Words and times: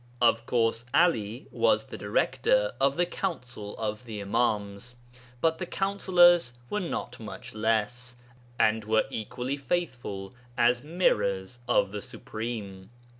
Of 0.19 0.47
course, 0.47 0.83
'Ali 0.95 1.45
was 1.51 1.85
the 1.85 1.95
director 1.99 2.71
of 2.81 2.97
the 2.97 3.05
council 3.05 3.77
of 3.77 4.05
the 4.05 4.19
Imāms, 4.19 4.95
but 5.41 5.59
the 5.59 5.67
councillors 5.67 6.53
were 6.71 6.79
not 6.79 7.19
much 7.19 7.53
less, 7.53 8.15
and 8.59 8.83
were 8.83 9.05
equally 9.11 9.57
faithful 9.57 10.33
as 10.57 10.83
mirrors 10.83 11.59
of 11.67 11.91
the 11.91 12.01
Supreme. 12.01 12.89